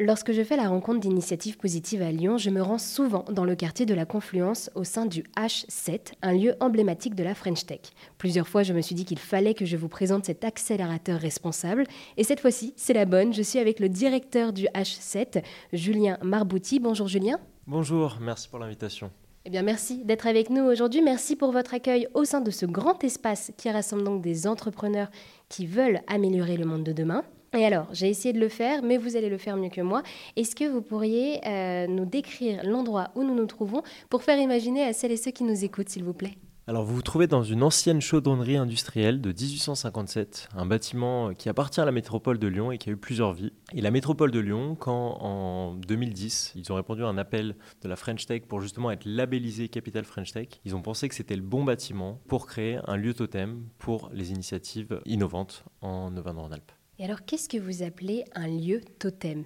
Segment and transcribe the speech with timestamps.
[0.00, 3.56] Lorsque je fais la rencontre d'initiatives positives à Lyon, je me rends souvent dans le
[3.56, 7.80] quartier de la Confluence au sein du H7, un lieu emblématique de la French Tech.
[8.16, 11.82] Plusieurs fois, je me suis dit qu'il fallait que je vous présente cet accélérateur responsable.
[12.16, 13.34] Et cette fois-ci, c'est la bonne.
[13.34, 15.42] Je suis avec le directeur du H7,
[15.72, 16.78] Julien Marbouti.
[16.78, 17.40] Bonjour Julien.
[17.66, 19.10] Bonjour, merci pour l'invitation.
[19.46, 21.02] Eh bien, merci d'être avec nous aujourd'hui.
[21.02, 25.10] Merci pour votre accueil au sein de ce grand espace qui rassemble donc des entrepreneurs
[25.48, 27.24] qui veulent améliorer le monde de demain.
[27.56, 30.02] Et alors, j'ai essayé de le faire, mais vous allez le faire mieux que moi.
[30.36, 34.84] Est-ce que vous pourriez euh, nous décrire l'endroit où nous nous trouvons pour faire imaginer
[34.84, 36.36] à celles et ceux qui nous écoutent, s'il vous plaît?
[36.68, 41.80] Alors vous vous trouvez dans une ancienne chaudronnerie industrielle de 1857, un bâtiment qui appartient
[41.80, 43.54] à la métropole de Lyon et qui a eu plusieurs vies.
[43.72, 47.88] Et la métropole de Lyon, quand en 2010, ils ont répondu à un appel de
[47.88, 51.36] la French Tech pour justement être labellisé Capital French Tech, ils ont pensé que c'était
[51.36, 56.77] le bon bâtiment pour créer un lieu totem pour les initiatives innovantes en Auvergne-Rhône-Alpes.
[57.00, 59.44] Et alors, qu'est-ce que vous appelez un lieu totem?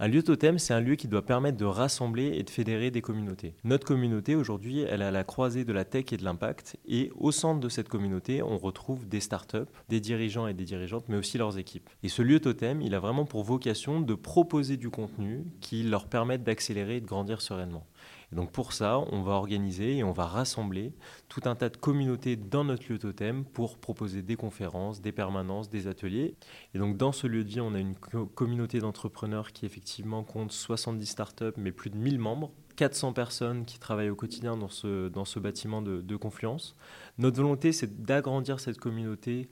[0.00, 3.02] Un lieu totem, c'est un lieu qui doit permettre de rassembler et de fédérer des
[3.02, 3.54] communautés.
[3.62, 6.76] Notre communauté, aujourd'hui, elle est à la croisée de la tech et de l'impact.
[6.88, 11.04] Et au centre de cette communauté, on retrouve des startups, des dirigeants et des dirigeantes,
[11.08, 11.88] mais aussi leurs équipes.
[12.02, 16.08] Et ce lieu totem, il a vraiment pour vocation de proposer du contenu qui leur
[16.08, 17.86] permette d'accélérer et de grandir sereinement
[18.32, 20.92] donc pour ça, on va organiser et on va rassembler
[21.28, 25.70] tout un tas de communautés dans notre lieu totem pour proposer des conférences, des permanences,
[25.70, 26.34] des ateliers.
[26.74, 30.52] Et donc dans ce lieu de vie, on a une communauté d'entrepreneurs qui effectivement compte
[30.52, 32.52] 70 startups, mais plus de 1000 membres.
[32.76, 36.76] 400 personnes qui travaillent au quotidien dans ce, dans ce bâtiment de, de Confluence.
[37.18, 39.48] Notre volonté, c'est d'agrandir cette communauté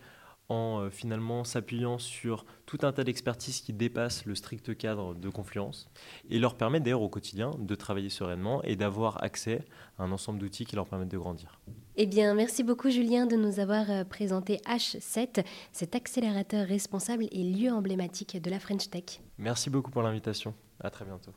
[0.49, 5.29] en euh, finalement s'appuyant sur tout un tas d'expertises qui dépassent le strict cadre de
[5.29, 5.89] Confluence
[6.31, 9.65] et leur permettent d'ailleurs au quotidien de travailler sereinement et d'avoir accès
[9.99, 11.61] à un ensemble d'outils qui leur permettent de grandir.
[11.97, 17.43] Eh bien, merci beaucoup Julien de nous avoir euh, présenté H7, cet accélérateur responsable et
[17.43, 19.21] lieu emblématique de la French Tech.
[19.39, 20.55] Merci beaucoup pour l'invitation.
[20.81, 21.33] À très bientôt.